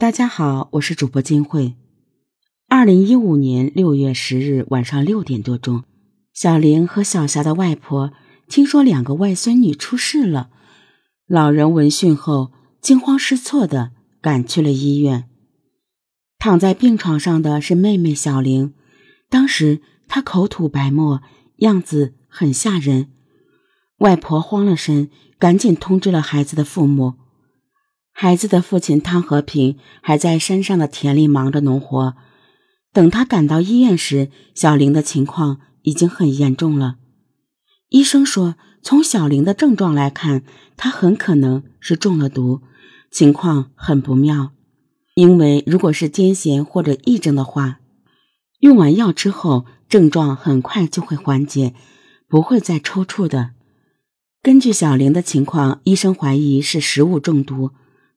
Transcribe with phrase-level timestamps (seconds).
[0.00, 1.74] 大家好，我是主播金慧。
[2.70, 5.84] 二零一五年六月十日晚上六点多钟，
[6.32, 8.10] 小玲和小霞的外婆
[8.48, 10.48] 听说两个外孙女出事了，
[11.26, 12.50] 老人闻讯后
[12.80, 13.90] 惊慌失措的
[14.22, 15.28] 赶去了医院。
[16.38, 18.72] 躺在病床上的是妹妹小玲，
[19.28, 21.20] 当时她口吐白沫，
[21.56, 23.10] 样子很吓人。
[23.98, 27.16] 外婆慌了神，赶紧通知了孩子的父母。
[28.12, 32.14] 孩子的父亲汤和平还在山上的田里忙着农活。
[32.92, 36.96] 等他赶到医院时，小玲的情况已经很严重了。
[37.88, 40.42] 医生说，从小玲的症状来看，
[40.76, 42.62] 她很可能是中了毒，
[43.10, 44.52] 情况很不妙。
[45.14, 47.80] 因为如果是癫痫或者癔症的话，
[48.58, 51.74] 用完药之后症状很快就会缓解，
[52.28, 53.50] 不会再抽搐的。
[54.42, 57.70] 根据小玲的情况，医生怀疑是食物中毒。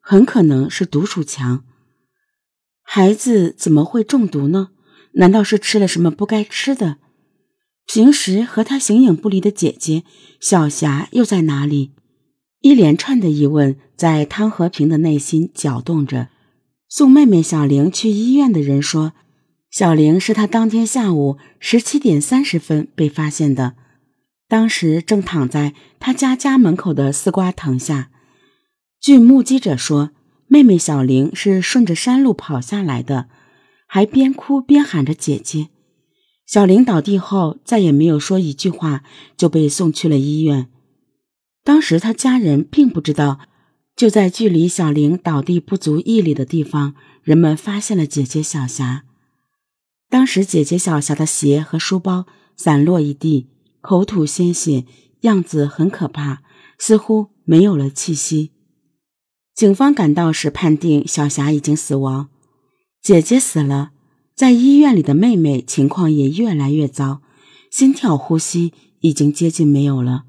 [0.05, 1.63] 很可能是毒鼠强。
[2.81, 4.71] 孩子怎么会中毒呢？
[5.13, 6.97] 难道是吃了什么不该吃的？
[7.85, 10.03] 平时和他形影不离的姐姐
[10.41, 11.93] 小霞又在哪里？
[12.59, 16.27] 一连串的疑问在汤和平的内心搅动着。
[16.89, 19.13] 送妹妹小玲去医院的人说，
[19.71, 23.75] 小玲是他当天下午十七点三十分被发现的，
[24.49, 28.09] 当时正躺在他家家门口的丝瓜藤下。
[29.03, 30.11] 据目击者说，
[30.47, 33.27] 妹妹小玲是顺着山路跑下来的，
[33.85, 35.67] 还边哭边喊着“姐姐”。
[36.47, 39.03] 小玲倒地后再也没有说一句话，
[39.35, 40.69] 就被送去了医院。
[41.65, 43.41] 当时他家人并不知道，
[43.93, 49.03] 就在距离小玲倒地不足一里的地方，人们发现了姐姐小霞。
[50.09, 53.49] 当时姐姐小霞的鞋和书包散落一地，
[53.81, 54.85] 口吐鲜血，
[55.23, 56.41] 样子很可怕，
[56.79, 58.51] 似乎没有了气息。
[59.55, 62.29] 警方赶到时，判定小霞已经死亡，
[63.01, 63.91] 姐姐死了，
[64.35, 67.21] 在医院里的妹妹情况也越来越糟，
[67.69, 70.23] 心跳、呼吸已经接近没有了。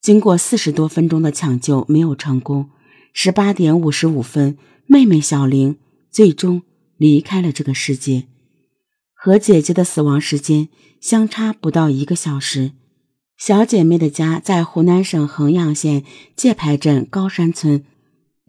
[0.00, 2.70] 经过四十多分钟的抢救，没有成功。
[3.12, 4.56] 十八点五十五分，
[4.86, 5.76] 妹妹小玲
[6.10, 6.62] 最终
[6.96, 8.26] 离开了这个世界，
[9.12, 12.72] 和姐姐的死亡时间相差不到一个小时。
[13.36, 17.84] 小姐妹的家在湖南省衡阳县界牌镇高山村。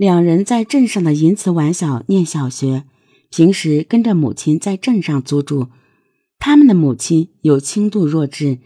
[0.01, 2.85] 两人在镇上的银慈玩小念小学，
[3.29, 5.67] 平时跟着母亲在镇上租住。
[6.39, 8.57] 他们的母亲有轻度弱智，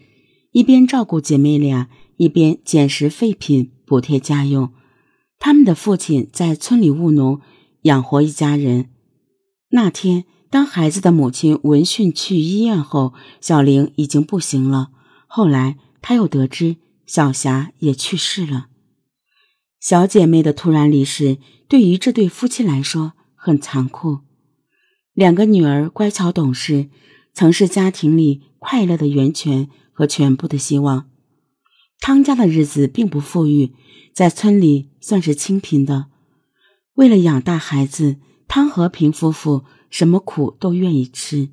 [0.54, 4.72] 一边照顾姐妹俩，一边捡拾废品补贴家用。
[5.38, 7.42] 他们的父亲在村里务农，
[7.82, 8.92] 养活一家人。
[9.72, 14.92] 那天，当孩子的母亲闻讯去医院后，小玲已经不行了。
[15.28, 18.68] 后来，他又得知小霞也去世了。
[19.86, 21.38] 小姐妹的突然离世，
[21.68, 24.22] 对于这对夫妻来说很残酷。
[25.14, 26.90] 两个女儿乖巧懂事，
[27.36, 31.08] 曾是家庭里快乐的源泉和全部的希望。
[32.00, 33.76] 汤家的日子并不富裕，
[34.12, 36.08] 在村里算是清贫的。
[36.96, 38.16] 为了养大孩子，
[38.48, 41.50] 汤和平夫妇什么苦都愿意吃，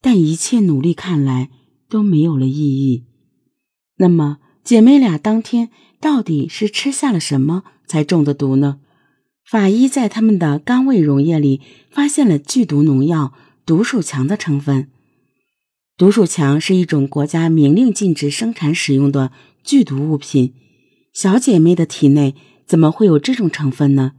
[0.00, 1.50] 但一切努力看来
[1.90, 3.04] 都没有了意义。
[3.98, 5.68] 那么，姐妹俩当天。
[6.00, 8.78] 到底是吃下了什么才中的毒呢？
[9.44, 11.60] 法医在他们的肝胃溶液里
[11.90, 13.32] 发现了剧毒农药
[13.64, 14.90] 毒鼠强的成分。
[15.96, 19.32] 毒鼠强是一种国家明令禁止生产使用的
[19.64, 20.54] 剧毒物品。
[21.12, 22.34] 小姐妹的体内
[22.66, 24.12] 怎么会有这种成分呢？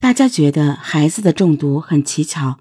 [0.00, 2.58] 大家觉得孩子的中毒很蹊跷，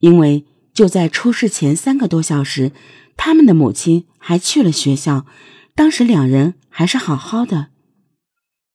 [0.00, 0.44] 因为
[0.74, 2.72] 就在出事前三个多小时，
[3.16, 5.24] 他们的母亲还去了学校。
[5.78, 7.68] 当时两人还是好好的。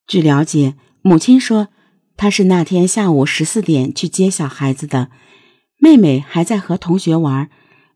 [0.08, 1.68] 据了解，母亲说
[2.16, 5.12] 她是那天下午十四点去接小孩子的，
[5.80, 7.50] 妹妹还在和同学玩。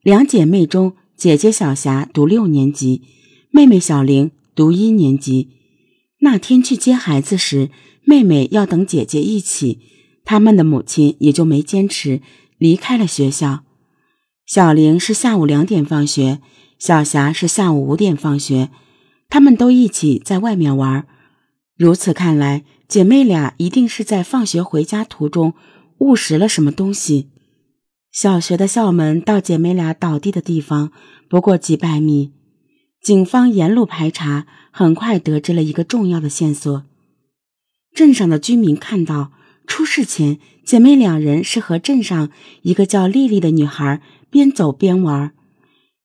[0.03, 3.01] 两姐妹中，姐姐小霞读六年级，
[3.49, 5.51] 妹妹小玲读一年级。
[6.19, 7.69] 那天去接孩子时，
[8.03, 9.79] 妹妹要等姐姐一起，
[10.25, 12.21] 他们的母亲也就没坚持，
[12.57, 13.63] 离开了学校。
[14.45, 16.41] 小玲是下午两点放学，
[16.77, 18.69] 小霞是下午五点放学。
[19.29, 21.05] 他们都一起在外面玩，
[21.75, 25.53] 如此看来，姐妹俩一定是在放学回家途中
[25.99, 27.29] 误食了什么东西。
[28.11, 30.91] 小学的校门到姐妹俩倒地的地方
[31.29, 32.31] 不过几百米，
[33.01, 36.83] 警方沿路排查，很快得知了一个重要的线索。
[37.93, 39.31] 镇上的居民看到，
[39.67, 42.31] 出事前姐妹两人是和镇上
[42.61, 45.33] 一个叫丽丽的女孩边走边玩。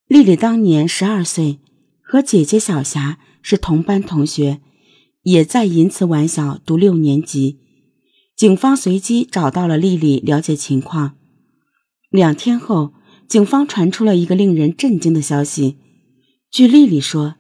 [0.07, 1.61] 丽丽当年十二岁。
[2.13, 4.61] 和姐姐小霞是同班同学，
[5.23, 7.59] 也在银慈完小读六年级。
[8.37, 11.17] 警方随机找到了丽丽，了解情况。
[12.11, 12.93] 两天后，
[13.27, 15.79] 警方传出了一个令人震惊的消息。
[16.51, 17.37] 据丽丽说，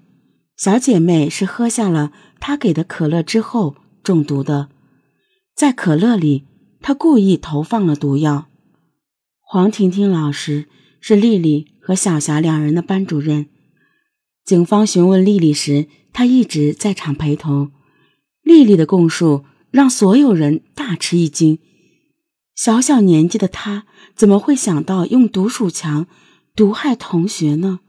[0.57, 2.11] 小姐妹是喝下了
[2.41, 4.71] 她给的可乐之后中毒的，
[5.55, 6.47] 在可乐里，
[6.81, 8.47] 她故意投放了毒药。
[9.43, 10.67] 黄婷婷老师
[10.99, 13.49] 是丽丽和小霞两人的班主任。
[14.45, 17.73] 警方询问丽丽时，她一直在场陪同。
[18.43, 21.61] 丽丽的供述让所有人大吃一惊：
[22.57, 23.87] 小小年纪的她
[24.17, 26.07] 怎么会想到用毒鼠强
[26.57, 27.81] 毒害同学呢？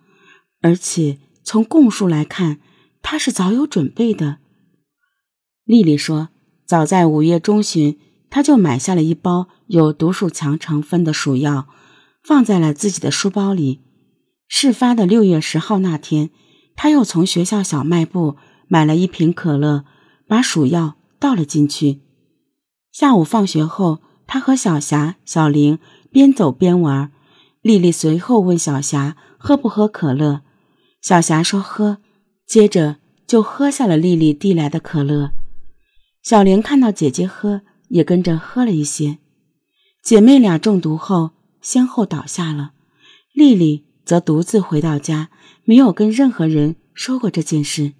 [0.62, 2.60] 而且从供述来看，
[3.02, 4.38] 她是早有准备的。
[5.66, 6.30] 丽丽说，
[6.66, 7.98] 早在五月中旬，
[8.30, 11.68] 她就买下了一包有毒鼠强成分的鼠药，
[12.24, 13.82] 放在了自己的书包里。
[14.56, 16.30] 事发的六月十号那天，
[16.76, 18.36] 他又从学校小卖部
[18.68, 19.84] 买了一瓶可乐。
[20.28, 22.02] 把鼠药倒了进去。
[22.92, 25.80] 下午放学后，他和小霞、小玲
[26.12, 27.12] 边走边玩。
[27.64, 30.42] 丽丽随后问小霞喝不喝可乐，
[31.02, 31.98] 小霞说喝，
[32.46, 35.32] 接着就喝下了丽丽递来的可乐。
[36.22, 39.18] 小玲看到姐姐喝，也跟着喝了一些。
[40.04, 42.74] 姐妹俩中毒后先后倒下了，
[43.34, 45.30] 丽丽则独自回到家，
[45.64, 47.94] 没有跟任何人说过这件事。